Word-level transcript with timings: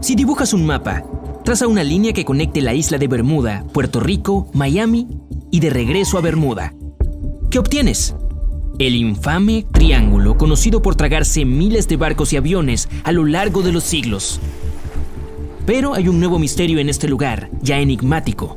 Si 0.00 0.14
dibujas 0.14 0.54
un 0.54 0.64
mapa, 0.64 1.04
traza 1.44 1.66
una 1.66 1.84
línea 1.84 2.14
que 2.14 2.24
conecte 2.24 2.62
la 2.62 2.72
isla 2.72 2.96
de 2.96 3.06
Bermuda, 3.06 3.64
Puerto 3.72 4.00
Rico, 4.00 4.48
Miami 4.54 5.06
y 5.50 5.60
de 5.60 5.68
regreso 5.68 6.16
a 6.16 6.22
Bermuda. 6.22 6.72
¿Qué 7.50 7.58
obtienes? 7.58 8.14
El 8.78 8.96
infame 8.96 9.66
triángulo, 9.70 10.38
conocido 10.38 10.80
por 10.80 10.94
tragarse 10.94 11.44
miles 11.44 11.86
de 11.86 11.98
barcos 11.98 12.32
y 12.32 12.38
aviones 12.38 12.88
a 13.04 13.12
lo 13.12 13.26
largo 13.26 13.60
de 13.60 13.72
los 13.72 13.84
siglos. 13.84 14.40
Pero 15.66 15.92
hay 15.92 16.08
un 16.08 16.18
nuevo 16.18 16.38
misterio 16.38 16.78
en 16.78 16.88
este 16.88 17.06
lugar, 17.06 17.50
ya 17.60 17.78
enigmático. 17.78 18.56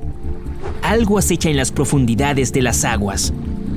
Algo 0.82 1.18
acecha 1.18 1.50
en 1.50 1.58
las 1.58 1.74
profundidades 1.74 2.54
de 2.54 2.62
las 2.62 2.86
aguas 2.86 3.34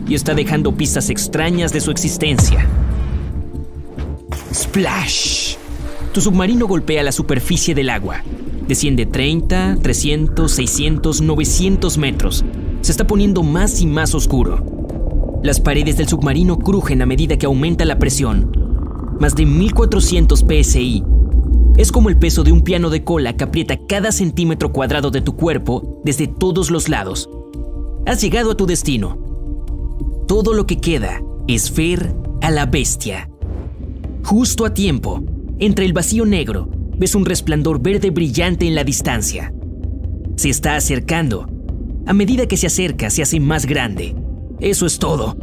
y 0.09 0.15
está 0.15 0.35
dejando 0.35 0.77
pistas 0.77 1.11
extrañas 1.11 1.73
de 1.73 1.81
su 1.81 1.91
existencia. 1.91 2.65
Splash. 4.55 5.57
Tu 6.17 6.23
submarino 6.23 6.67
golpea 6.67 7.03
la 7.03 7.13
superficie 7.13 7.75
del 7.75 7.91
agua. 7.91 8.23
Desciende 8.67 9.05
30, 9.05 9.81
300, 9.83 10.51
600, 10.51 11.21
900 11.21 11.99
metros. 11.99 12.43
Se 12.81 12.91
está 12.91 13.07
poniendo 13.07 13.43
más 13.43 13.83
y 13.83 13.87
más 13.87 14.15
oscuro. 14.15 14.65
Las 15.43 15.61
paredes 15.61 15.99
del 15.99 16.09
submarino 16.09 16.59
crujen 16.59 17.03
a 17.03 17.07
medida 17.07 17.37
que 17.37 17.45
aumenta 17.45 17.85
la 17.85 17.99
presión. 17.99 18.51
Más 19.21 19.35
de 19.35 19.45
1400 19.45 20.43
psi. 20.49 21.05
Es 21.77 21.93
como 21.93 22.09
el 22.09 22.17
peso 22.17 22.45
de 22.45 22.53
un 22.53 22.63
piano 22.63 22.89
de 22.89 23.05
cola 23.05 23.37
que 23.37 23.45
aprieta 23.45 23.77
cada 23.87 24.11
centímetro 24.11 24.73
cuadrado 24.73 25.11
de 25.11 25.21
tu 25.21 25.37
cuerpo 25.37 26.01
desde 26.03 26.29
todos 26.29 26.71
los 26.71 26.89
lados. 26.89 27.29
Has 28.07 28.23
llegado 28.23 28.53
a 28.53 28.57
tu 28.57 28.65
destino. 28.65 29.19
Todo 30.27 30.55
lo 30.55 30.67
que 30.67 30.79
queda 30.79 31.21
es 31.47 31.77
ver 31.77 32.15
a 32.41 32.51
la 32.51 32.65
bestia. 32.65 33.29
Justo 34.25 34.65
a 34.65 34.73
tiempo, 34.73 35.23
entre 35.59 35.85
el 35.87 35.93
vacío 35.93 36.27
negro, 36.27 36.69
ves 36.99 37.15
un 37.15 37.25
resplandor 37.25 37.81
verde 37.81 38.11
brillante 38.11 38.67
en 38.67 38.75
la 38.75 38.85
distancia. 38.85 39.53
Se 40.37 40.51
está 40.51 40.77
acercando. 40.77 41.49
A 42.07 42.13
medida 42.13 42.47
que 42.47 42.57
se 42.57 42.67
acerca, 42.67 43.11
se 43.11 43.23
hace 43.23 43.41
más 43.41 43.67
grande. 43.67 44.15
Eso 44.61 44.87
es 44.87 44.99
todo. 44.99 45.37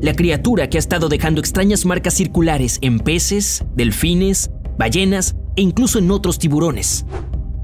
La 0.00 0.14
criatura 0.14 0.68
que 0.68 0.78
ha 0.78 0.80
estado 0.80 1.08
dejando 1.08 1.40
extrañas 1.40 1.86
marcas 1.86 2.14
circulares 2.14 2.78
en 2.82 2.98
peces, 2.98 3.64
delfines, 3.76 4.50
ballenas 4.76 5.36
e 5.56 5.62
incluso 5.62 5.98
en 5.98 6.10
otros 6.10 6.38
tiburones. 6.38 7.06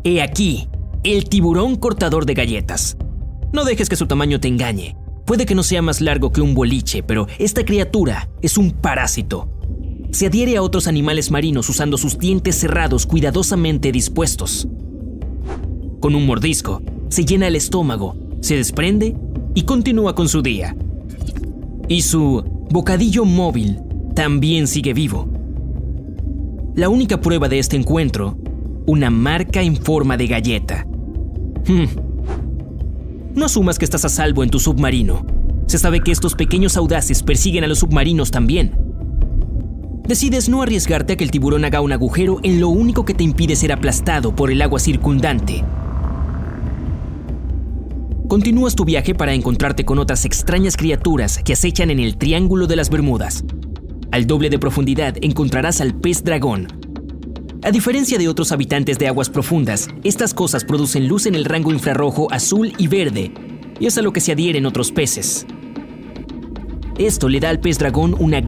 He 0.05 0.23
aquí, 0.23 0.69
el 1.03 1.29
tiburón 1.29 1.77
cortador 1.77 2.27
de 2.27 2.35
galletas. 2.35 2.97
No 3.53 3.65
dejes 3.65 3.89
que 3.89 3.97
su 3.97 4.07
tamaño 4.07 4.39
te 4.39 4.47
engañe. 4.47 4.97
Puede 5.27 5.47
que 5.47 5.55
no 5.55 5.63
sea 5.63 5.83
más 5.83 6.01
largo 6.01 6.33
que 6.33 6.41
un 6.41 6.55
boliche, 6.55 7.03
pero 7.03 7.27
esta 7.39 7.65
criatura 7.65 8.31
es 8.41 8.57
un 8.57 8.71
parásito. 8.71 9.49
Se 10.11 10.27
adhiere 10.27 10.57
a 10.57 10.63
otros 10.63 10.87
animales 10.87 11.31
marinos 11.31 11.69
usando 11.69 11.99
sus 11.99 12.19
dientes 12.19 12.57
cerrados 12.57 13.07
cuidadosamente 13.07 13.93
dispuestos. 13.93 14.67
Con 16.01 16.15
un 16.15 16.27
mordisco, 16.27 16.83
se 17.09 17.25
llena 17.25 17.49
el 17.49 17.57
estómago, 17.57 18.17
se 18.41 18.57
desprende 18.57 19.17
y 19.55 19.63
continúa 19.63 20.15
con 20.15 20.29
su 20.29 20.43
día. 20.43 20.77
Y 21.89 22.03
su 22.03 22.43
bocadillo 22.71 23.25
móvil 23.25 23.81
también 24.15 24.67
sigue 24.67 24.95
vivo. 24.95 25.29
La 26.75 26.89
única 26.89 27.21
prueba 27.21 27.49
de 27.49 27.59
este 27.59 27.77
encuentro, 27.77 28.39
una 28.87 29.11
marca 29.11 29.63
en 29.63 29.77
forma 29.77 30.17
de 30.17 30.27
galleta. 30.27 30.87
Hmm. 31.67 31.87
No 33.35 33.47
asumas 33.47 33.79
que 33.79 33.85
estás 33.85 34.05
a 34.05 34.09
salvo 34.09 34.43
en 34.43 34.51
tu 34.51 34.59
submarino. 34.59 35.27
Se 35.67 35.79
sabe 35.79 36.01
que 36.01 36.13
estos 36.13 36.35
pequeños 36.35 36.77
audaces 36.77 37.23
persiguen 37.23 37.65
a 37.65 37.67
los 37.67 37.81
submarinos 37.81 38.31
también. 38.31 38.88
Decides 40.09 40.49
no 40.49 40.63
arriesgarte 40.63 41.13
a 41.13 41.17
que 41.17 41.23
el 41.23 41.31
tiburón 41.31 41.65
haga 41.65 41.83
un 41.83 41.93
agujero 41.93 42.41
en 42.43 42.59
lo 42.61 42.69
único 42.71 43.05
que 43.05 43.15
te 43.15 43.23
impide 43.23 43.55
ser 43.55 43.73
aplastado 43.73 44.35
por 44.35 44.51
el 44.51 44.63
agua 44.63 44.81
circundante 44.81 45.63
Continúas 48.29 48.75
tu 48.75 48.85
viaje 48.85 49.15
para 49.15 49.33
encontrarte 49.33 49.87
con 49.87 49.99
otras 49.99 50.27
extrañas 50.27 50.77
criaturas 50.77 51.41
que 51.43 51.55
acechan 51.55 51.91
en 51.91 51.99
el 51.99 52.19
Triángulo 52.19 52.67
de 52.67 52.77
las 52.77 52.91
Bermudas. 52.91 53.43
Al 54.11 54.27
doble 54.27 54.51
de 54.51 54.59
profundidad 54.59 55.17
encontrarás 55.23 55.81
al 55.81 55.95
pez 55.95 56.23
dragón. 56.25 56.69
A 57.63 57.71
diferencia 57.71 58.19
de 58.19 58.29
otros 58.29 58.53
habitantes 58.53 58.99
de 58.99 59.09
aguas 59.09 59.31
profundas, 59.31 59.89
estas 60.05 60.35
cosas 60.35 60.65
producen 60.65 61.09
luz 61.09 61.25
en 61.25 61.35
el 61.35 61.47
rango 61.47 61.73
infrarrojo 61.73 62.31
azul 62.31 62.75
y 62.77 62.87
verde, 62.87 63.33
y 63.81 63.87
es 63.87 63.97
a 63.97 64.03
lo 64.03 64.13
que 64.13 64.21
se 64.21 64.33
adhieren 64.33 64.67
otros 64.67 64.93
peces. 64.93 65.47
Esto 66.99 67.31
le 67.31 67.41
da 67.41 67.49
al 67.49 67.61
pez 67.61 67.79
dragón 67.79 68.15
una 68.19 68.48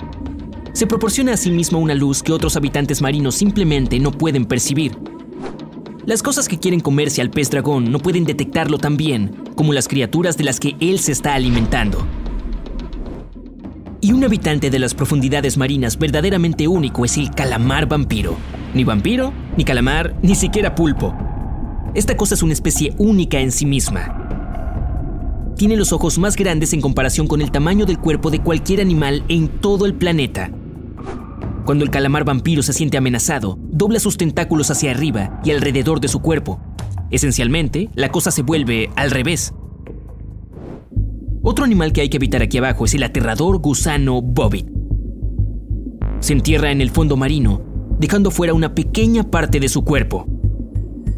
Se 0.73 0.87
proporciona 0.87 1.33
a 1.33 1.37
sí 1.37 1.51
mismo 1.51 1.79
una 1.79 1.93
luz 1.93 2.23
que 2.23 2.31
otros 2.31 2.55
habitantes 2.55 3.01
marinos 3.01 3.35
simplemente 3.35 3.99
no 3.99 4.11
pueden 4.11 4.45
percibir. 4.45 4.97
Las 6.05 6.23
cosas 6.23 6.47
que 6.47 6.59
quieren 6.59 6.79
comerse 6.79 7.21
al 7.21 7.29
pez 7.29 7.49
dragón 7.49 7.91
no 7.91 7.99
pueden 7.99 8.23
detectarlo 8.23 8.77
tan 8.77 8.95
bien 8.95 9.35
como 9.55 9.73
las 9.73 9.87
criaturas 9.87 10.37
de 10.37 10.45
las 10.45 10.59
que 10.59 10.75
él 10.79 10.99
se 10.99 11.11
está 11.11 11.35
alimentando. 11.35 12.07
Y 13.99 14.13
un 14.13 14.23
habitante 14.23 14.69
de 14.69 14.79
las 14.79 14.95
profundidades 14.95 15.57
marinas 15.57 15.99
verdaderamente 15.99 16.67
único 16.67 17.05
es 17.05 17.17
el 17.17 17.31
calamar 17.31 17.87
vampiro. 17.87 18.35
Ni 18.73 18.83
vampiro, 18.83 19.33
ni 19.57 19.65
calamar, 19.65 20.15
ni 20.23 20.35
siquiera 20.35 20.73
pulpo. 20.73 21.13
Esta 21.93 22.15
cosa 22.15 22.33
es 22.33 22.41
una 22.41 22.53
especie 22.53 22.95
única 22.97 23.39
en 23.39 23.51
sí 23.51 23.65
misma 23.65 24.17
tiene 25.57 25.75
los 25.75 25.93
ojos 25.93 26.17
más 26.17 26.35
grandes 26.37 26.73
en 26.73 26.81
comparación 26.81 27.27
con 27.27 27.39
el 27.39 27.51
tamaño 27.51 27.85
del 27.85 27.99
cuerpo 27.99 28.31
de 28.31 28.39
cualquier 28.39 28.81
animal 28.81 29.23
en 29.27 29.47
todo 29.47 29.85
el 29.85 29.93
planeta. 29.93 30.49
Cuando 31.65 31.83
el 31.83 31.91
calamar 31.91 32.25
vampiro 32.25 32.63
se 32.63 32.73
siente 32.73 32.97
amenazado, 32.97 33.57
dobla 33.61 33.99
sus 33.99 34.17
tentáculos 34.17 34.71
hacia 34.71 34.91
arriba 34.91 35.39
y 35.43 35.51
alrededor 35.51 35.99
de 35.99 36.07
su 36.07 36.19
cuerpo. 36.19 36.59
Esencialmente, 37.11 37.89
la 37.93 38.09
cosa 38.09 38.31
se 38.31 38.41
vuelve 38.41 38.89
al 38.95 39.11
revés. 39.11 39.53
Otro 41.43 41.65
animal 41.65 41.93
que 41.93 42.01
hay 42.01 42.09
que 42.09 42.17
evitar 42.17 42.41
aquí 42.41 42.57
abajo 42.57 42.85
es 42.85 42.93
el 42.93 43.03
aterrador 43.03 43.59
gusano 43.59 44.21
bobbit. 44.21 44.67
Se 46.19 46.33
entierra 46.33 46.71
en 46.71 46.81
el 46.81 46.91
fondo 46.91 47.17
marino, 47.17 47.61
dejando 47.99 48.31
fuera 48.31 48.53
una 48.53 48.73
pequeña 48.73 49.29
parte 49.29 49.59
de 49.59 49.69
su 49.69 49.83
cuerpo. 49.83 50.27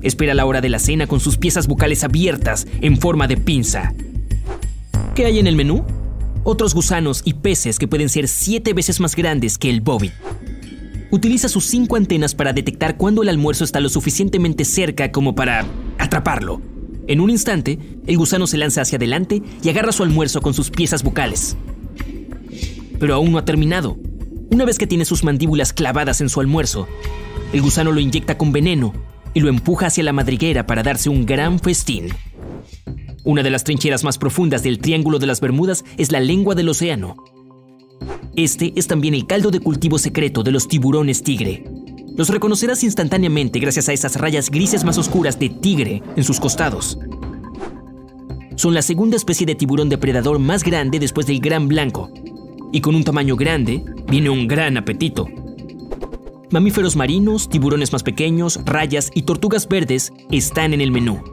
Espera 0.02 0.34
la 0.34 0.46
hora 0.46 0.62
de 0.62 0.70
la 0.70 0.80
cena 0.80 1.08
con 1.08 1.20
sus 1.20 1.38
piezas 1.38 1.68
bucales 1.68 2.04
abiertas 2.04 2.68
en 2.82 2.98
forma 2.98 3.28
de 3.28 3.38
pinza. 3.38 3.94
¿Qué 5.16 5.26
hay 5.26 5.40
en 5.40 5.48
el 5.48 5.56
menú? 5.56 5.86
Otros 6.46 6.74
gusanos 6.74 7.22
y 7.24 7.36
peces 7.36 7.80
que 7.80 7.88
pueden 7.88 8.10
ser 8.10 8.28
siete 8.28 8.74
veces 8.74 9.00
más 9.00 9.16
grandes 9.16 9.58
que 9.58 9.70
el 9.70 9.80
bobbit. 9.80 10.12
Utiliza 11.10 11.48
sus 11.48 11.66
cinco 11.68 11.96
antenas 11.96 12.36
para 12.36 12.52
detectar 12.52 12.98
cuando 12.98 13.24
el 13.24 13.30
almuerzo 13.30 13.64
está 13.64 13.80
lo 13.80 13.88
suficientemente 13.88 14.66
cerca 14.66 15.12
como 15.12 15.36
para 15.36 15.66
atraparlo. 16.00 16.62
En 17.08 17.22
un 17.22 17.30
instante, 17.30 17.80
el 18.08 18.18
gusano 18.18 18.46
se 18.46 18.58
lanza 18.58 18.82
hacia 18.82 18.98
adelante 18.98 19.42
y 19.64 19.70
agarra 19.70 19.94
su 19.94 20.04
almuerzo 20.04 20.42
con 20.42 20.54
sus 20.54 20.70
piezas 20.70 21.04
bucales. 21.04 21.56
Pero 23.00 23.16
aún 23.16 23.32
no 23.32 23.38
ha 23.38 23.46
terminado. 23.46 23.98
Una 24.52 24.66
vez 24.66 24.78
que 24.78 24.88
tiene 24.88 25.06
sus 25.06 25.24
mandíbulas 25.24 25.72
clavadas 25.72 26.20
en 26.20 26.30
su 26.30 26.42
almuerzo, 26.42 26.88
el 27.54 27.62
gusano 27.62 27.92
lo 27.94 28.02
inyecta 28.02 28.38
con 28.38 28.52
veneno 28.52 28.94
y 29.34 29.40
lo 29.40 29.48
empuja 29.48 29.88
hacia 29.88 30.04
la 30.04 30.14
madriguera 30.14 30.66
para 30.68 30.84
darse 30.84 31.10
un 31.10 31.26
gran 31.26 31.60
festín. 31.60 32.10
Una 33.26 33.42
de 33.42 33.50
las 33.50 33.64
trincheras 33.64 34.04
más 34.04 34.18
profundas 34.18 34.64
del 34.64 34.80
Triángulo 34.80 35.18
de 35.18 35.28
las 35.28 35.40
Bermudas 35.40 35.86
es 35.98 36.12
la 36.12 36.20
lengua 36.20 36.56
del 36.56 36.68
océano. 36.68 37.16
Este 38.36 38.74
es 38.76 38.88
también 38.88 39.14
el 39.14 39.28
caldo 39.28 39.50
de 39.50 39.62
cultivo 39.62 39.98
secreto 39.98 40.44
de 40.44 40.52
los 40.52 40.68
tiburones 40.68 41.24
tigre. 41.24 41.64
Los 42.18 42.28
reconocerás 42.28 42.84
instantáneamente 42.84 43.60
gracias 43.60 43.88
a 43.88 43.94
esas 43.94 44.18
rayas 44.18 44.50
grises 44.50 44.84
más 44.84 44.98
oscuras 44.98 45.40
de 45.40 45.50
tigre 45.50 46.04
en 46.18 46.24
sus 46.26 46.42
costados. 46.42 47.00
Son 48.58 48.74
la 48.74 48.82
segunda 48.82 49.16
especie 49.16 49.46
de 49.46 49.56
tiburón 49.56 49.88
depredador 49.88 50.38
más 50.40 50.64
grande 50.64 51.00
después 51.00 51.26
del 51.26 51.40
gran 51.40 51.70
blanco. 51.70 52.12
Y 52.74 52.82
con 52.82 52.94
un 52.94 53.06
tamaño 53.06 53.38
grande, 53.38 53.86
viene 54.10 54.30
un 54.30 54.48
gran 54.50 54.76
apetito. 54.76 55.28
Mamíferos 56.52 56.98
marinos, 56.98 57.48
tiburones 57.48 57.94
más 57.94 58.04
pequeños, 58.04 58.60
rayas 58.66 59.12
y 59.16 59.22
tortugas 59.22 59.68
verdes 59.68 60.12
están 60.30 60.74
en 60.74 60.82
el 60.82 60.92
menú. 60.92 61.33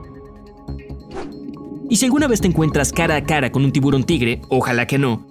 Y 1.91 1.97
si 1.97 2.05
alguna 2.05 2.29
vez 2.29 2.41
te 2.41 2.47
encuentras 2.47 2.93
cara 2.93 3.17
a 3.17 3.25
cara 3.25 3.51
con 3.51 3.65
un 3.65 3.73
tiburón 3.73 4.05
tigre, 4.05 4.41
ojalá 4.49 4.87
que 4.87 4.97
no, 4.97 5.27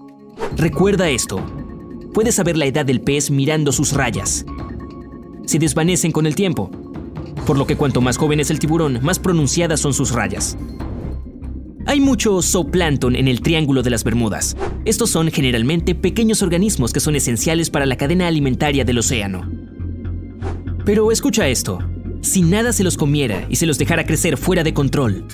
recuerda 0.58 1.10
esto. 1.10 1.42
Puedes 2.14 2.36
saber 2.36 2.58
la 2.58 2.66
edad 2.66 2.86
del 2.86 3.00
pez 3.00 3.32
mirando 3.32 3.72
sus 3.72 3.94
rayas. 3.94 4.46
se 5.46 5.58
desvanecen 5.58 6.12
con 6.12 6.28
el 6.28 6.36
tiempo, 6.36 6.70
por 7.48 7.58
lo 7.58 7.66
que 7.66 7.78
cuanto 7.78 8.02
más 8.02 8.18
joven 8.18 8.42
es 8.42 8.52
el 8.52 8.60
tiburón, 8.60 9.00
más 9.02 9.20
pronunciadas 9.20 9.80
son 9.80 9.94
sus 9.94 10.12
rayas. 10.12 10.58
Hay 11.86 12.02
mucho 12.02 12.42
zooplancton 12.42 13.16
en 13.16 13.30
el 13.30 13.42
Triángulo 13.42 13.82
de 13.82 13.90
las 13.90 14.04
Bermudas. 14.04 14.58
Estos 14.84 15.10
son 15.10 15.32
generalmente 15.32 15.96
pequeños 15.96 16.44
organismos 16.44 16.92
que 16.92 17.00
son 17.00 17.16
esenciales 17.16 17.70
para 17.70 17.86
la 17.86 17.96
cadena 17.96 18.28
alimentaria 18.28 18.84
del 18.84 19.00
océano. 19.00 19.50
Pero 20.86 21.12
escucha 21.12 21.48
esto, 21.48 21.80
si 22.22 22.42
nada 22.42 22.74
se 22.74 22.84
los 22.84 22.98
comiera 22.98 23.48
y 23.50 23.56
se 23.56 23.66
los 23.66 23.80
dejara 23.80 24.06
crecer 24.06 24.38
fuera 24.38 24.64
de 24.64 24.74
control, 24.74 25.26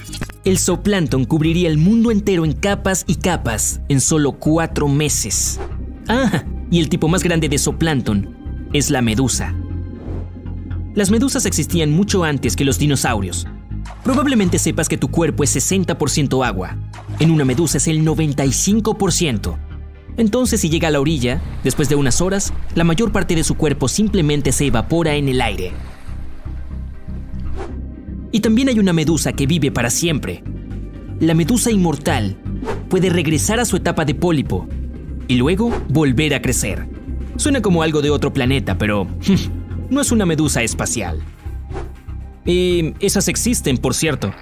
el 0.46 0.60
zooplancton 0.60 1.26
cubriría 1.26 1.68
el 1.68 1.80
mundo 1.80 2.12
entero 2.12 2.46
en 2.46 2.54
capas 2.54 3.04
y 3.08 3.16
capas 3.16 3.82
en 3.90 4.00
solo 4.00 4.34
cuatro 4.34 4.88
meses. 4.88 5.60
Ah, 6.08 6.44
y 6.70 6.80
el 6.80 6.88
tipo 6.88 7.08
más 7.08 7.24
grande 7.24 7.50
de 7.50 7.58
zooplancton 7.58 8.70
es 8.72 8.92
la 8.92 9.02
medusa. 9.02 9.56
Las 10.94 11.10
medusas 11.10 11.48
existían 11.48 11.92
mucho 11.92 12.24
antes 12.24 12.56
que 12.56 12.64
los 12.64 12.78
dinosaurios. 12.78 13.48
Probablemente 14.04 14.60
sepas 14.60 14.88
que 14.88 15.00
tu 15.00 15.10
cuerpo 15.10 15.44
es 15.44 15.56
60% 15.56 16.46
agua. 16.46 16.78
En 17.20 17.32
una 17.32 17.44
medusa 17.44 17.78
es 17.78 17.88
el 17.88 18.06
95%. 18.06 19.58
Entonces, 20.18 20.62
si 20.62 20.70
llega 20.70 20.88
a 20.88 20.92
la 20.92 21.02
orilla, 21.02 21.42
después 21.64 21.90
de 21.90 21.96
unas 21.96 22.22
horas, 22.22 22.54
la 22.76 22.84
mayor 22.84 23.12
parte 23.12 23.36
de 23.36 23.44
su 23.44 23.56
cuerpo 23.56 23.88
simplemente 23.88 24.52
se 24.52 24.68
evapora 24.68 25.16
en 25.16 25.28
el 25.28 25.42
aire. 25.42 25.74
Y 28.36 28.42
también 28.42 28.68
hay 28.68 28.80
una 28.80 28.92
medusa 28.92 29.32
que 29.32 29.48
vive 29.48 29.72
para 29.72 29.90
siempre. 29.90 30.44
La 31.22 31.34
medusa 31.34 31.72
inmortal 31.72 32.36
puede 32.90 33.10
regresar 33.10 33.62
a 33.62 33.66
su 33.66 33.78
etapa 33.78 34.04
de 34.04 34.14
pólipo 34.14 34.68
y 35.30 35.36
luego 35.36 35.72
volver 35.88 36.34
a 36.34 36.42
crecer. 36.42 36.86
Suena 37.38 37.62
como 37.62 37.82
algo 37.82 38.02
de 38.02 38.10
otro 38.10 38.34
planeta, 38.34 38.78
pero 38.78 39.08
no 39.90 40.02
es 40.02 40.12
una 40.12 40.26
medusa 40.26 40.64
espacial. 40.64 41.24
Y 42.44 42.94
esas 43.00 43.30
existen, 43.30 43.78
por 43.78 43.94
cierto. 43.94 44.34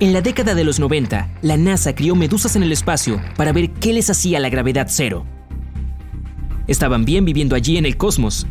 En 0.00 0.12
la 0.12 0.20
década 0.20 0.54
de 0.54 0.64
los 0.64 0.78
90, 0.78 1.30
la 1.40 1.56
NASA 1.56 1.94
crió 1.94 2.14
medusas 2.14 2.56
en 2.56 2.62
el 2.62 2.72
espacio 2.72 3.22
para 3.38 3.54
ver 3.54 3.70
qué 3.70 3.94
les 3.94 4.10
hacía 4.10 4.38
la 4.38 4.50
gravedad 4.50 4.88
cero. 4.90 5.24
Estaban 6.66 7.06
bien 7.06 7.24
viviendo 7.24 7.56
allí 7.56 7.78
en 7.78 7.86
el 7.86 7.96
cosmos. 7.96 8.46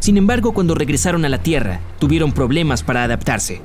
Sin 0.00 0.16
embargo, 0.16 0.50
cuando 0.50 0.74
regresaron 0.74 1.24
a 1.24 1.28
la 1.28 1.44
Tierra, 1.44 1.78
tuvieron 2.00 2.32
problemas 2.32 2.82
para 2.82 3.04
adaptarse. 3.04 3.62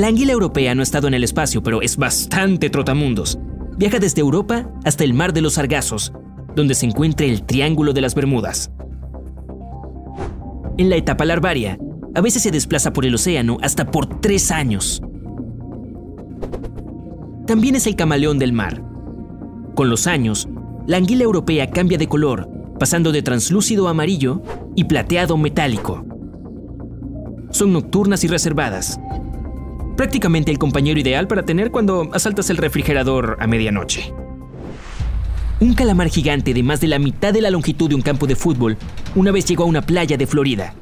La 0.00 0.06
anguila 0.06 0.32
europea 0.32 0.74
no 0.74 0.80
ha 0.80 0.82
estado 0.82 1.08
en 1.08 1.12
el 1.12 1.24
espacio, 1.24 1.62
pero 1.62 1.82
es 1.82 1.98
bastante 1.98 2.70
trotamundos. 2.70 3.38
Viaja 3.76 3.98
desde 3.98 4.22
Europa 4.22 4.66
hasta 4.82 5.04
el 5.04 5.12
Mar 5.12 5.34
de 5.34 5.42
los 5.42 5.52
Sargazos, 5.52 6.14
donde 6.56 6.74
se 6.74 6.86
encuentra 6.86 7.26
el 7.26 7.42
Triángulo 7.42 7.92
de 7.92 8.00
las 8.00 8.14
Bermudas. 8.14 8.72
En 10.78 10.88
la 10.88 10.96
etapa 10.96 11.26
larvaria, 11.26 11.78
a 12.14 12.22
veces 12.22 12.42
se 12.42 12.50
desplaza 12.50 12.94
por 12.94 13.04
el 13.04 13.14
océano 13.14 13.58
hasta 13.60 13.90
por 13.90 14.20
tres 14.20 14.50
años. 14.50 15.02
También 17.46 17.74
es 17.74 17.86
el 17.86 17.94
camaleón 17.94 18.38
del 18.38 18.54
mar. 18.54 18.82
Con 19.74 19.90
los 19.90 20.06
años, 20.06 20.48
la 20.86 20.96
anguila 20.96 21.24
europea 21.24 21.68
cambia 21.68 21.98
de 21.98 22.08
color, 22.08 22.48
pasando 22.78 23.12
de 23.12 23.20
translúcido 23.20 23.86
amarillo 23.86 24.40
y 24.74 24.84
plateado 24.84 25.36
metálico. 25.36 26.06
Son 27.50 27.74
nocturnas 27.74 28.24
y 28.24 28.28
reservadas, 28.28 28.98
prácticamente 30.00 30.50
el 30.50 30.58
compañero 30.58 30.98
ideal 30.98 31.26
para 31.26 31.42
tener 31.42 31.70
cuando 31.70 32.08
asaltas 32.14 32.48
el 32.48 32.56
refrigerador 32.56 33.36
a 33.38 33.46
medianoche. 33.46 34.14
Un 35.60 35.74
calamar 35.74 36.08
gigante 36.08 36.54
de 36.54 36.62
más 36.62 36.80
de 36.80 36.86
la 36.86 36.98
mitad 36.98 37.34
de 37.34 37.42
la 37.42 37.50
longitud 37.50 37.86
de 37.86 37.96
un 37.96 38.00
campo 38.00 38.26
de 38.26 38.34
fútbol 38.34 38.78
una 39.14 39.30
vez 39.30 39.44
llegó 39.44 39.64
a 39.64 39.66
una 39.66 39.82
playa 39.82 40.16
de 40.16 40.26
Florida. 40.26 40.72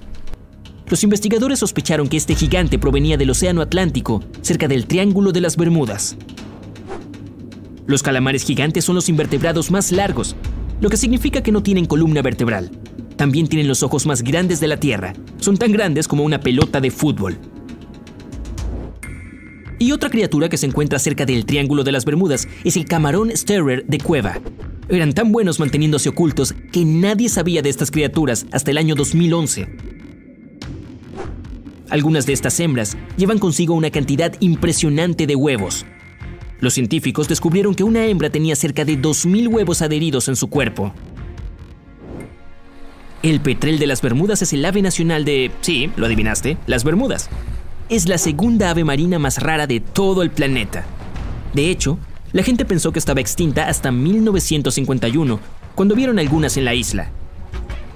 Los 0.87 1.03
investigadores 1.03 1.59
sospecharon 1.59 2.07
que 2.07 2.17
este 2.17 2.37
gigante 2.37 2.79
provenía 2.79 3.17
del 3.17 3.31
Océano 3.31 3.61
Atlántico, 3.61 4.23
cerca 4.41 4.69
del 4.69 4.87
Triángulo 4.87 5.33
de 5.33 5.41
las 5.41 5.57
Bermudas. 5.57 6.17
Los 7.89 8.05
calamares 8.05 8.45
gigantes 8.45 8.85
son 8.85 8.95
los 8.95 9.09
invertebrados 9.09 9.73
más 9.73 9.91
largos, 9.91 10.37
lo 10.81 10.91
que 10.91 10.97
significa 10.97 11.43
que 11.43 11.51
no 11.51 11.65
tienen 11.65 11.87
columna 11.87 12.23
vertebral. 12.23 12.71
También 13.17 13.49
tienen 13.49 13.67
los 13.67 13.83
ojos 13.83 14.07
más 14.07 14.23
grandes 14.23 14.61
de 14.61 14.69
la 14.69 14.79
Tierra. 14.79 15.13
Son 15.39 15.57
tan 15.57 15.73
grandes 15.73 16.07
como 16.07 16.23
una 16.23 16.39
pelota 16.39 16.81
de 16.81 16.93
fútbol. 16.93 17.37
Y 19.79 19.93
otra 19.93 20.11
criatura 20.11 20.49
que 20.49 20.57
se 20.57 20.67
encuentra 20.67 20.99
cerca 20.99 21.25
del 21.25 21.47
Triángulo 21.47 21.85
de 21.85 21.93
las 21.93 22.05
Bermudas 22.05 22.49
es 22.65 22.77
el 22.77 22.85
camarón 22.85 23.31
Sterrer 23.37 23.85
de 23.87 23.99
cueva. 23.99 24.41
Eran 24.89 25.13
tan 25.13 25.31
buenos 25.31 25.61
manteniéndose 25.61 26.09
ocultos 26.09 26.53
que 26.73 26.85
nadie 26.85 27.29
sabía 27.29 27.63
de 27.63 27.69
estas 27.69 27.91
criaturas 27.91 28.47
hasta 28.51 28.73
el 28.73 28.79
año 28.79 28.97
2011. 28.97 29.69
Algunas 31.91 32.27
de 32.27 32.33
estas 32.33 32.59
hembras 32.59 32.97
llevan 33.17 33.39
consigo 33.39 33.75
una 33.75 33.91
cantidad 33.91 34.35
impresionante 34.41 35.27
de 35.27 35.37
huevos. 35.37 35.87
Los 36.61 36.75
científicos 36.75 37.29
descubrieron 37.29 37.75
que 37.75 37.85
una 37.85 38.05
hembra 38.07 38.31
tenía 38.31 38.57
cerca 38.57 38.85
de 38.85 39.01
2.000 39.01 39.49
huevos 39.49 39.81
adheridos 39.81 40.27
en 40.27 40.35
su 40.35 40.49
cuerpo. 40.49 40.93
El 43.23 43.41
petrel 43.41 43.79
de 43.79 43.87
las 43.87 44.03
Bermudas 44.03 44.43
es 44.43 44.53
el 44.53 44.65
ave 44.65 44.83
nacional 44.83 45.25
de... 45.25 45.53
Sí, 45.61 45.91
lo 45.97 46.07
adivinaste, 46.07 46.57
las 46.67 46.83
Bermudas 46.83 47.31
es 47.89 48.09
la 48.09 48.19
segunda 48.19 48.71
ave 48.71 48.85
marina 48.85 49.19
más 49.19 49.39
rara 49.39 49.67
de 49.67 49.81
todo 49.81 50.23
el 50.23 50.31
planeta. 50.31 50.85
De 51.55 51.71
hecho, 51.71 51.99
la 52.33 52.43
gente 52.43 52.65
pensó 52.65 52.93
que 52.93 52.99
estaba 52.99 53.21
extinta 53.21 53.69
hasta 53.69 53.91
1951, 53.91 55.41
cuando 55.75 55.95
vieron 55.95 56.19
algunas 56.19 56.57
en 56.57 56.65
la 56.65 56.75
isla. 56.75 57.11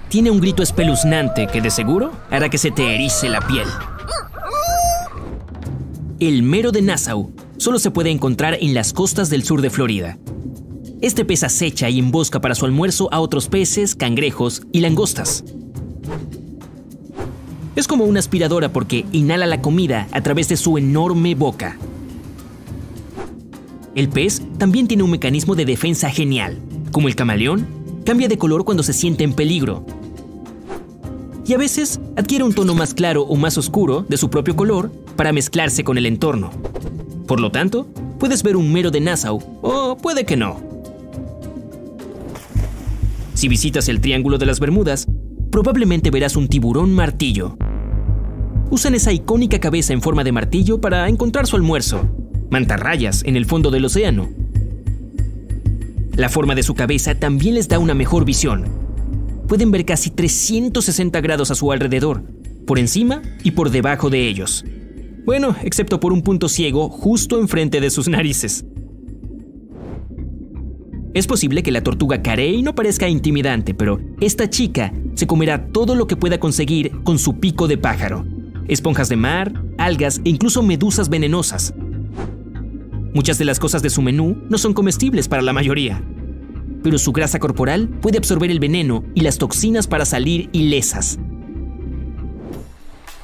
Tiene 0.09 0.31
un 0.31 0.41
grito 0.41 0.63
espeluznante 0.63 1.47
que 1.47 1.61
de 1.61 1.71
seguro 1.71 2.13
hará 2.31 2.49
que 2.49 2.59
se 2.59 2.71
te 2.71 2.95
erice 2.95 3.29
la 3.29 3.41
piel. 3.47 3.67
El 6.21 6.43
mero 6.43 6.71
de 6.71 6.83
Nassau 6.83 7.33
solo 7.57 7.79
se 7.79 7.91
puede 7.91 8.11
encontrar 8.11 8.57
en 8.61 8.75
las 8.75 8.93
costas 8.93 9.29
del 9.29 9.45
sur 9.45 9.61
de 9.61 9.71
Florida. 9.71 10.19
Este 11.01 11.25
pez 11.25 11.43
acecha 11.43 11.91
y 11.91 11.99
embosca 11.99 12.41
para 12.41 12.55
su 12.55 12.65
almuerzo 12.65 13.09
a 13.13 13.21
otros 13.21 13.49
peces, 13.49 13.95
cangrejos 13.95 14.63
y 14.71 14.81
langostas. 14.81 15.45
Es 17.75 17.87
como 17.87 18.05
una 18.05 18.19
aspiradora 18.19 18.73
porque 18.73 19.07
inhala 19.13 19.47
la 19.47 19.63
comida 19.63 20.07
a 20.13 20.21
través 20.23 20.49
de 20.49 20.57
su 20.57 20.77
enorme 20.77 21.35
boca. 21.35 21.79
El 23.95 24.09
pez 24.09 24.43
también 24.59 24.89
tiene 24.89 25.03
un 25.03 25.11
mecanismo 25.11 25.55
de 25.55 25.65
defensa 25.65 26.11
genial. 26.11 26.59
Como 26.93 27.09
el 27.09 27.17
camaleón, 27.17 27.67
cambia 28.05 28.29
de 28.29 28.39
color 28.39 28.65
cuando 28.65 28.83
se 28.83 28.93
siente 28.93 29.25
en 29.25 29.33
peligro. 29.33 29.87
Y 31.47 31.55
a 31.55 31.59
veces 31.59 31.99
adquiere 32.17 32.45
un 32.45 32.55
tono 32.55 32.75
más 32.75 32.95
claro 32.95 33.23
o 33.23 33.37
más 33.37 33.57
oscuro 33.59 34.05
de 34.09 34.17
su 34.17 34.31
propio 34.31 34.55
color 34.55 34.93
para 35.17 35.33
mezclarse 35.33 35.83
con 35.83 35.99
el 35.99 36.07
entorno. 36.07 36.51
Por 37.27 37.41
lo 37.41 37.51
tanto, 37.51 37.87
puedes 38.19 38.43
ver 38.43 38.57
un 38.57 38.73
mero 38.73 38.91
de 38.91 39.01
Nassau 39.01 39.43
o 39.63 39.97
puede 39.97 40.25
que 40.25 40.37
no. 40.37 40.61
Si 43.35 43.49
visitas 43.49 43.89
el 43.89 44.01
Triángulo 44.01 44.39
de 44.39 44.47
las 44.47 44.61
Bermudas, 44.61 45.07
probablemente 45.53 46.11
verás 46.11 46.35
un 46.35 46.49
tiburón 46.49 46.95
martillo. 46.95 47.57
Usan 48.71 48.95
esa 48.95 49.13
icónica 49.13 49.61
cabeza 49.61 49.93
en 49.93 50.01
forma 50.01 50.25
de 50.25 50.33
martillo 50.33 50.81
para 50.81 51.07
encontrar 51.09 51.47
su 51.47 51.57
almuerzo, 51.57 52.09
mantarrayas 52.51 53.23
en 53.25 53.37
el 53.37 53.45
fondo 53.45 53.71
del 53.71 53.85
océano. 53.85 54.31
La 56.17 56.31
forma 56.31 56.55
de 56.55 56.63
su 56.63 56.75
cabeza 56.75 57.15
también 57.15 57.55
les 57.55 57.69
da 57.69 57.79
una 57.79 57.93
mejor 57.95 58.25
visión. 58.25 58.65
Pueden 59.47 59.71
ver 59.71 59.85
casi 59.85 60.09
360 60.09 61.21
grados 61.21 61.51
a 61.51 61.55
su 61.55 61.71
alrededor, 61.71 62.23
por 62.67 62.79
encima 62.79 63.21
y 63.45 63.51
por 63.51 63.69
debajo 63.71 64.09
de 64.09 64.27
ellos. 64.27 64.65
Bueno, 65.27 65.55
excepto 65.63 66.01
por 66.01 66.15
un 66.15 66.23
punto 66.23 66.49
ciego 66.49 66.89
justo 66.89 67.39
enfrente 67.39 67.83
de 67.83 67.91
sus 67.91 68.09
narices. 68.09 68.65
Es 71.15 71.27
posible 71.27 71.63
que 71.63 71.73
la 71.73 71.83
tortuga 71.83 72.23
carey 72.23 72.63
no 72.63 72.75
parezca 72.75 73.07
intimidante, 73.07 73.75
pero 73.75 74.01
esta 74.21 74.49
chica 74.49 74.95
se 75.15 75.27
comerá 75.27 75.67
todo 75.67 75.95
lo 75.95 76.07
que 76.07 76.17
pueda 76.17 76.41
conseguir 76.41 77.03
con 77.03 77.19
su 77.19 77.39
pico 77.39 77.69
de 77.69 77.77
pájaro. 77.77 78.25
Esponjas 78.67 79.11
de 79.11 79.17
mar, 79.17 79.53
algas 79.77 80.23
e 80.25 80.31
incluso 80.31 80.63
medusas 80.63 81.11
venenosas. 81.11 81.75
Muchas 83.13 83.37
de 83.37 83.45
las 83.45 83.61
cosas 83.61 83.83
de 83.83 83.91
su 83.91 84.01
menú 84.01 84.43
no 84.49 84.57
son 84.57 84.73
comestibles 84.73 85.29
para 85.29 85.43
la 85.43 85.53
mayoría, 85.53 86.03
pero 86.83 86.97
su 86.97 87.13
grasa 87.13 87.39
corporal 87.39 87.89
puede 87.89 88.17
absorber 88.17 88.51
el 88.51 88.59
veneno 88.59 89.05
y 89.15 89.21
las 89.21 89.37
toxinas 89.37 89.87
para 89.87 90.07
salir 90.07 90.49
ilesas. 90.53 91.19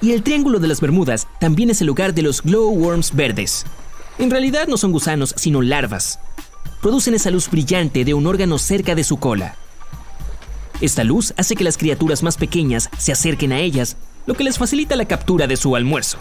Y 0.02 0.12
el 0.12 0.22
Triángulo 0.22 0.58
de 0.58 0.68
las 0.68 0.82
Bermudas 0.82 1.26
también 1.40 1.70
es 1.70 1.80
el 1.80 1.86
lugar 1.86 2.12
de 2.12 2.22
los 2.22 2.42
glowworms 2.42 3.16
verdes. 3.16 3.64
En 4.18 4.30
realidad 4.30 4.68
no 4.68 4.76
son 4.76 4.92
gusanos, 4.92 5.32
sino 5.38 5.62
larvas, 5.62 6.20
producen 6.80 7.14
esa 7.14 7.30
luz 7.30 7.50
brillante 7.50 8.04
de 8.04 8.14
un 8.14 8.26
órgano 8.26 8.58
cerca 8.58 8.94
de 8.94 9.04
su 9.04 9.18
cola. 9.18 9.56
Esta 10.80 11.02
luz 11.02 11.34
hace 11.36 11.56
que 11.56 11.64
las 11.64 11.76
criaturas 11.76 12.22
más 12.22 12.36
pequeñas 12.36 12.88
se 12.98 13.12
acerquen 13.12 13.52
a 13.52 13.58
ellas, 13.58 13.96
lo 14.26 14.34
que 14.34 14.44
les 14.44 14.58
facilita 14.58 14.94
la 14.94 15.06
captura 15.06 15.46
de 15.46 15.56
su 15.56 15.74
almuerzo. 15.74 16.18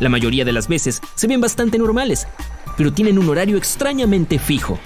La 0.00 0.08
mayoría 0.08 0.44
de 0.44 0.52
las 0.52 0.66
veces 0.66 1.00
se 1.14 1.26
ven 1.26 1.40
bastante 1.40 1.78
normales, 1.78 2.26
pero 2.76 2.92
tienen 2.92 3.18
un 3.18 3.28
horario 3.28 3.56
extrañamente 3.56 4.38
fijo. 4.38 4.78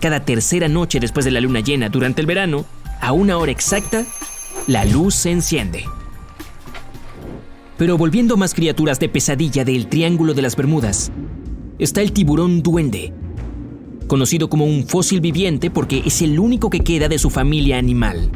Cada 0.00 0.24
tercera 0.24 0.68
noche 0.68 1.00
después 1.00 1.24
de 1.24 1.32
la 1.32 1.40
luna 1.40 1.60
llena 1.60 1.88
durante 1.88 2.20
el 2.20 2.26
verano, 2.26 2.64
a 3.00 3.12
una 3.12 3.36
hora 3.36 3.52
exacta, 3.52 4.06
la 4.66 4.84
luz 4.84 5.14
se 5.14 5.30
enciende. 5.30 5.84
Pero 7.76 7.98
volviendo 7.98 8.34
a 8.34 8.36
más 8.38 8.54
criaturas 8.54 8.98
de 8.98 9.08
pesadilla 9.08 9.64
del 9.64 9.88
Triángulo 9.88 10.32
de 10.32 10.42
las 10.42 10.56
Bermudas, 10.56 11.10
está 11.78 12.00
el 12.00 12.12
tiburón 12.12 12.62
duende, 12.62 13.12
conocido 14.06 14.48
como 14.48 14.64
un 14.64 14.86
fósil 14.86 15.20
viviente 15.20 15.70
porque 15.70 16.02
es 16.04 16.22
el 16.22 16.38
único 16.38 16.70
que 16.70 16.80
queda 16.80 17.08
de 17.08 17.18
su 17.18 17.30
familia 17.30 17.78
animal. 17.78 18.30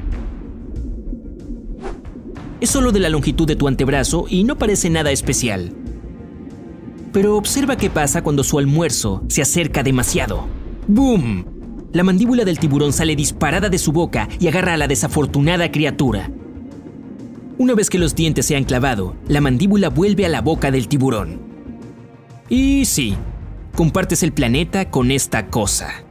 Es 2.60 2.70
solo 2.70 2.92
de 2.92 3.00
la 3.00 3.08
longitud 3.08 3.46
de 3.46 3.56
tu 3.56 3.68
antebrazo 3.68 4.26
y 4.28 4.44
no 4.44 4.58
parece 4.58 4.90
nada 4.90 5.10
especial. 5.10 5.72
Pero 7.12 7.36
observa 7.36 7.76
qué 7.76 7.90
pasa 7.90 8.22
cuando 8.22 8.44
su 8.44 8.58
almuerzo 8.58 9.22
se 9.28 9.42
acerca 9.42 9.82
demasiado. 9.82 10.46
¡Boom! 10.86 11.44
La 11.92 12.04
mandíbula 12.04 12.44
del 12.44 12.58
tiburón 12.58 12.92
sale 12.92 13.16
disparada 13.16 13.68
de 13.68 13.78
su 13.78 13.90
boca 13.90 14.28
y 14.38 14.46
agarra 14.46 14.74
a 14.74 14.76
la 14.76 14.86
desafortunada 14.86 15.72
criatura. 15.72 16.30
Una 17.58 17.74
vez 17.74 17.90
que 17.90 17.98
los 17.98 18.14
dientes 18.14 18.46
se 18.46 18.56
han 18.56 18.64
clavado, 18.64 19.16
la 19.26 19.40
mandíbula 19.40 19.90
vuelve 19.90 20.24
a 20.24 20.28
la 20.28 20.40
boca 20.40 20.70
del 20.70 20.86
tiburón. 20.86 21.40
Y 22.48 22.84
sí, 22.84 23.16
compartes 23.80 24.22
el 24.22 24.32
planeta 24.32 24.90
con 24.90 25.10
esta 25.10 25.46
cosa. 25.46 26.09